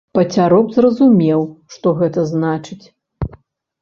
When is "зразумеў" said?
0.77-1.41